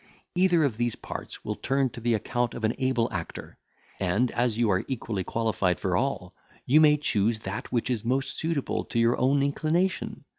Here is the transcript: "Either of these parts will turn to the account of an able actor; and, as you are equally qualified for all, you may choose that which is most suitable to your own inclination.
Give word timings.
"Either 0.33 0.63
of 0.63 0.77
these 0.77 0.95
parts 0.95 1.45
will 1.45 1.53
turn 1.53 1.87
to 1.87 2.01
the 2.01 2.15
account 2.15 2.55
of 2.55 2.63
an 2.63 2.73
able 2.79 3.07
actor; 3.13 3.59
and, 3.99 4.31
as 4.31 4.57
you 4.57 4.67
are 4.71 4.83
equally 4.87 5.23
qualified 5.23 5.79
for 5.79 5.95
all, 5.95 6.33
you 6.65 6.81
may 6.81 6.97
choose 6.97 7.41
that 7.41 7.71
which 7.71 7.87
is 7.91 8.03
most 8.03 8.35
suitable 8.35 8.83
to 8.83 8.97
your 8.97 9.15
own 9.19 9.43
inclination. 9.43 10.23